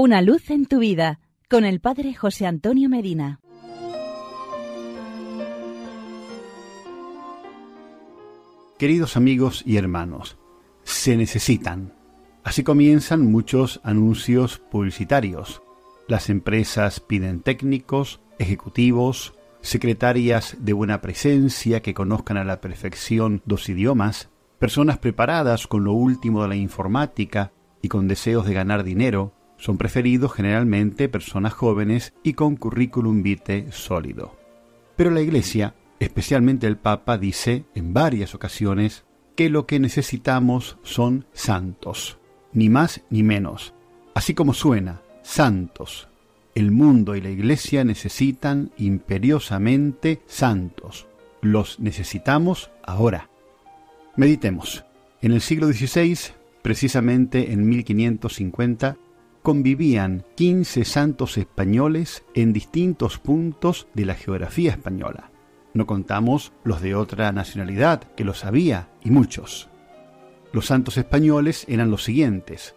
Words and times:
Una 0.00 0.22
luz 0.22 0.48
en 0.50 0.66
tu 0.66 0.78
vida 0.78 1.18
con 1.50 1.64
el 1.64 1.80
Padre 1.80 2.14
José 2.14 2.46
Antonio 2.46 2.88
Medina. 2.88 3.40
Queridos 8.78 9.16
amigos 9.16 9.64
y 9.66 9.76
hermanos, 9.76 10.38
se 10.84 11.16
necesitan. 11.16 11.94
Así 12.44 12.62
comienzan 12.62 13.26
muchos 13.32 13.80
anuncios 13.82 14.60
publicitarios. 14.70 15.62
Las 16.06 16.30
empresas 16.30 17.00
piden 17.00 17.40
técnicos, 17.40 18.20
ejecutivos, 18.38 19.34
secretarias 19.62 20.58
de 20.60 20.74
buena 20.74 21.00
presencia 21.00 21.82
que 21.82 21.94
conozcan 21.94 22.36
a 22.36 22.44
la 22.44 22.60
perfección 22.60 23.42
dos 23.46 23.68
idiomas, 23.68 24.30
personas 24.60 24.98
preparadas 24.98 25.66
con 25.66 25.82
lo 25.82 25.92
último 25.92 26.42
de 26.42 26.50
la 26.50 26.56
informática 26.56 27.50
y 27.82 27.88
con 27.88 28.06
deseos 28.06 28.46
de 28.46 28.54
ganar 28.54 28.84
dinero, 28.84 29.32
son 29.58 29.76
preferidos 29.76 30.32
generalmente 30.32 31.08
personas 31.08 31.52
jóvenes 31.52 32.14
y 32.22 32.32
con 32.32 32.56
currículum 32.56 33.22
vitae 33.22 33.70
sólido. 33.72 34.36
Pero 34.96 35.10
la 35.10 35.20
Iglesia, 35.20 35.74
especialmente 35.98 36.66
el 36.66 36.76
Papa, 36.76 37.18
dice 37.18 37.64
en 37.74 37.92
varias 37.92 38.34
ocasiones 38.34 39.04
que 39.36 39.50
lo 39.50 39.66
que 39.66 39.78
necesitamos 39.78 40.78
son 40.82 41.26
santos, 41.32 42.18
ni 42.52 42.68
más 42.68 43.02
ni 43.10 43.22
menos. 43.22 43.74
Así 44.14 44.34
como 44.34 44.54
suena, 44.54 45.02
santos. 45.22 46.08
El 46.54 46.72
mundo 46.72 47.14
y 47.14 47.20
la 47.20 47.30
Iglesia 47.30 47.84
necesitan 47.84 48.72
imperiosamente 48.78 50.22
santos. 50.26 51.06
Los 51.40 51.78
necesitamos 51.78 52.70
ahora. 52.82 53.30
Meditemos. 54.16 54.84
En 55.20 55.30
el 55.30 55.40
siglo 55.40 55.68
XVI, 55.68 56.18
precisamente 56.62 57.52
en 57.52 57.68
1550, 57.68 58.96
convivían 59.48 60.26
15 60.34 60.84
santos 60.84 61.38
españoles 61.38 62.22
en 62.34 62.52
distintos 62.52 63.18
puntos 63.18 63.88
de 63.94 64.04
la 64.04 64.14
geografía 64.14 64.72
española. 64.72 65.30
No 65.72 65.86
contamos 65.86 66.52
los 66.64 66.82
de 66.82 66.94
otra 66.94 67.32
nacionalidad, 67.32 68.02
que 68.14 68.24
los 68.24 68.44
había, 68.44 68.90
y 69.02 69.10
muchos. 69.10 69.70
Los 70.52 70.66
santos 70.66 70.98
españoles 70.98 71.64
eran 71.66 71.90
los 71.90 72.04
siguientes. 72.04 72.74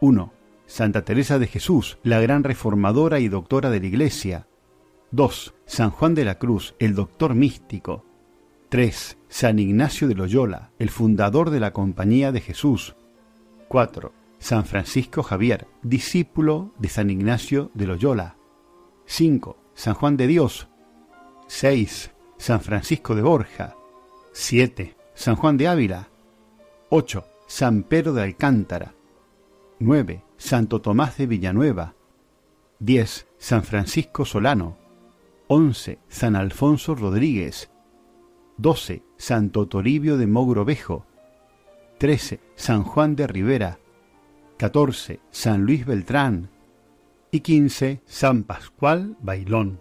1. 0.00 0.32
Santa 0.64 1.04
Teresa 1.04 1.38
de 1.38 1.46
Jesús, 1.46 1.98
la 2.02 2.20
gran 2.20 2.42
reformadora 2.42 3.20
y 3.20 3.28
doctora 3.28 3.68
de 3.68 3.80
la 3.80 3.86
Iglesia. 3.88 4.46
2. 5.10 5.54
San 5.66 5.90
Juan 5.90 6.14
de 6.14 6.24
la 6.24 6.38
Cruz, 6.38 6.74
el 6.78 6.94
doctor 6.94 7.34
místico. 7.34 8.06
3. 8.70 9.18
San 9.28 9.58
Ignacio 9.58 10.08
de 10.08 10.14
Loyola, 10.14 10.70
el 10.78 10.88
fundador 10.88 11.50
de 11.50 11.60
la 11.60 11.74
Compañía 11.74 12.32
de 12.32 12.40
Jesús. 12.40 12.96
4. 13.68 14.17
San 14.38 14.64
Francisco 14.64 15.22
Javier, 15.22 15.66
discípulo 15.82 16.72
de 16.78 16.88
San 16.88 17.10
Ignacio 17.10 17.70
de 17.74 17.86
Loyola. 17.86 18.36
5. 19.06 19.56
San 19.74 19.94
Juan 19.94 20.16
de 20.16 20.26
Dios. 20.26 20.68
6. 21.48 22.12
San 22.36 22.60
Francisco 22.60 23.14
de 23.14 23.22
Borja. 23.22 23.74
7. 24.32 24.96
San 25.14 25.34
Juan 25.36 25.56
de 25.56 25.68
Ávila. 25.68 26.08
8. 26.90 27.24
San 27.46 27.82
Pedro 27.82 28.12
de 28.12 28.22
Alcántara. 28.22 28.94
9. 29.80 30.22
Santo 30.36 30.80
Tomás 30.80 31.18
de 31.18 31.26
Villanueva. 31.26 31.94
10. 32.78 33.26
San 33.38 33.64
Francisco 33.64 34.24
Solano. 34.24 34.76
11. 35.48 35.98
San 36.08 36.36
Alfonso 36.36 36.94
Rodríguez. 36.94 37.70
12. 38.58 39.02
Santo 39.16 39.66
Toribio 39.66 40.16
de 40.16 40.26
Mogrovejo. 40.26 41.06
13. 41.98 42.40
San 42.54 42.84
Juan 42.84 43.16
de 43.16 43.26
Rivera. 43.26 43.78
14. 44.58 45.20
San 45.30 45.62
Luis 45.62 45.86
Beltrán 45.86 46.50
y 47.30 47.40
15. 47.40 48.00
San 48.04 48.42
Pascual 48.42 49.16
Bailón. 49.22 49.80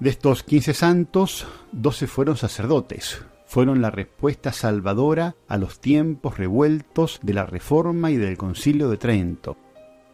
De 0.00 0.08
estos 0.08 0.42
15 0.42 0.72
santos, 0.72 1.46
12 1.72 2.06
fueron 2.06 2.36
sacerdotes. 2.38 3.22
Fueron 3.46 3.82
la 3.82 3.90
respuesta 3.90 4.50
salvadora 4.50 5.36
a 5.46 5.58
los 5.58 5.78
tiempos 5.78 6.38
revueltos 6.38 7.20
de 7.22 7.34
la 7.34 7.44
Reforma 7.44 8.10
y 8.10 8.16
del 8.16 8.38
Concilio 8.38 8.88
de 8.88 8.96
Trento. 8.96 9.58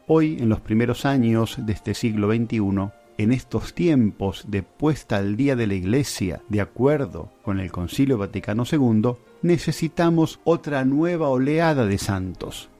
Hoy, 0.08 0.38
en 0.40 0.48
los 0.48 0.60
primeros 0.60 1.06
años 1.06 1.54
de 1.58 1.72
este 1.72 1.94
siglo 1.94 2.34
XXI, 2.34 2.90
en 3.16 3.32
estos 3.32 3.74
tiempos 3.74 4.44
de 4.48 4.64
puesta 4.64 5.18
al 5.18 5.36
día 5.36 5.54
de 5.54 5.68
la 5.68 5.74
Iglesia, 5.74 6.42
de 6.48 6.60
acuerdo 6.60 7.30
con 7.44 7.60
el 7.60 7.70
Concilio 7.70 8.18
Vaticano 8.18 8.64
II, 8.70 9.12
necesitamos 9.42 10.40
otra 10.42 10.84
nueva 10.84 11.28
oleada 11.28 11.86
de 11.86 11.98
santos 11.98 12.70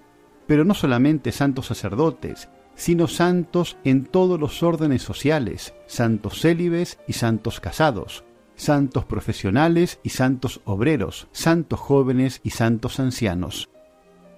pero 0.49 0.65
no 0.65 0.75
solamente 0.75 1.31
santos 1.31 1.67
sacerdotes, 1.67 2.49
sino 2.75 3.07
santos 3.07 3.77
en 3.85 4.05
todos 4.05 4.41
los 4.41 4.63
órdenes 4.65 5.03
sociales, 5.03 5.75
santos 5.87 6.41
célibes 6.41 6.99
y 7.07 7.13
santos 7.13 7.61
casados, 7.61 8.25
santos 8.57 9.05
profesionales 9.05 10.01
y 10.03 10.09
santos 10.09 10.61
obreros, 10.65 11.29
santos 11.31 11.79
jóvenes 11.79 12.41
y 12.43 12.51
santos 12.51 12.99
ancianos. 12.99 13.69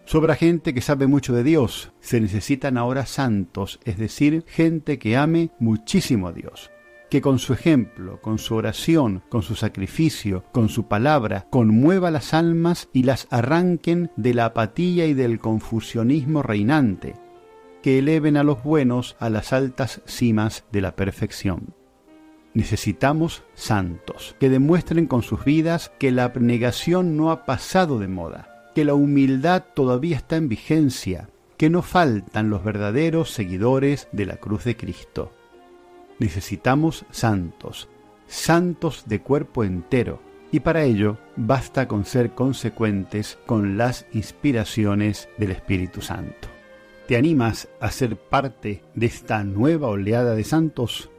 Sobra 0.05 0.35
gente 0.35 0.75
que 0.75 0.81
sabe 0.81 1.07
mucho 1.07 1.33
de 1.33 1.45
Dios, 1.45 1.93
se 2.01 2.21
necesitan 2.21 2.77
ahora 2.77 3.07
santos, 3.07 3.79
es 3.85 3.97
decir, 3.97 4.45
gente 4.49 4.99
que 4.99 5.17
ame 5.17 5.51
muchísimo 5.61 6.29
a 6.29 6.33
Dios 6.33 6.71
que 7.11 7.21
con 7.21 7.41
su 7.41 7.53
ejemplo, 7.53 8.21
con 8.23 8.39
su 8.39 8.55
oración, 8.55 9.23
con 9.29 9.43
su 9.43 9.57
sacrificio, 9.57 10.45
con 10.53 10.69
su 10.69 10.87
palabra, 10.87 11.47
conmueva 11.51 12.11
las 12.13 12.33
almas 12.33 12.89
y 12.93 13.03
las 13.03 13.27
arranquen 13.31 14.13
de 14.17 14.33
la 14.33 14.47
apatía 14.47 15.07
y 15.07 15.15
del 15.15 15.41
confusionismo 15.41 16.43
reinante, 16.43 17.17
que 17.83 17.99
eleven 17.99 18.37
a 18.37 18.45
los 18.45 18.63
buenos 18.63 19.17
a 19.19 19.29
las 19.29 19.53
altas 19.53 20.03
cimas 20.07 20.65
de 20.71 20.81
la 20.83 20.95
perfección. 20.95 21.75
Necesitamos 22.55 23.43
santos, 23.55 24.37
que 24.39 24.49
demuestren 24.49 25.07
con 25.07 25.23
sus 25.23 25.45
vidas 25.45 25.93
que 25.99 26.13
la 26.13 26.25
abnegación 26.25 27.17
no 27.17 27.33
ha 27.33 27.45
pasado 27.45 27.99
de 27.99 28.09
moda, 28.09 28.71
que 28.75 28.85
la 28.85 28.95
humildad 28.95 29.65
todavía 29.75 30.17
está 30.17 30.37
en 30.37 30.49
vigencia, 30.49 31.29
que 31.57 31.71
no 31.71 31.83
faltan 31.83 32.51
los 32.51 32.63
verdaderos 32.63 33.31
seguidores 33.31 34.09
de 34.13 34.27
la 34.27 34.37
cruz 34.37 34.65
de 34.65 34.77
Cristo 34.77 35.33
necesitamos 36.21 37.05
santos, 37.11 37.89
santos 38.29 39.05
de 39.07 39.21
cuerpo 39.21 39.65
entero, 39.65 40.23
y 40.53 40.61
para 40.61 40.85
ello 40.85 41.19
basta 41.37 41.89
con 41.89 42.05
ser 42.05 42.35
consecuentes 42.35 43.39
con 43.47 43.77
las 43.77 44.07
inspiraciones 44.13 45.29
del 45.39 45.51
Espíritu 45.51 46.01
Santo. 46.01 46.49
¿Te 47.09 47.17
animas 47.17 47.69
a 47.81 47.91
ser 47.91 48.17
parte 48.17 48.85
de 48.95 49.07
esta 49.07 49.43
nueva 49.43 49.89
oleada 49.89 50.35
de 50.37 50.45
santos? 50.45 51.11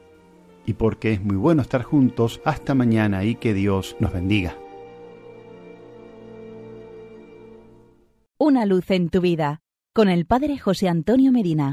Y 0.64 0.74
porque 0.74 1.12
es 1.12 1.22
muy 1.22 1.36
bueno 1.36 1.60
estar 1.60 1.82
juntos, 1.82 2.40
hasta 2.44 2.74
mañana 2.74 3.24
y 3.24 3.34
que 3.34 3.52
Dios 3.52 3.96
nos 3.98 4.12
bendiga. 4.12 4.56
Una 8.38 8.64
luz 8.64 8.90
en 8.90 9.08
tu 9.08 9.20
vida, 9.20 9.60
con 9.92 10.08
el 10.08 10.24
Padre 10.24 10.58
José 10.58 10.88
Antonio 10.88 11.32
Medina. 11.32 11.70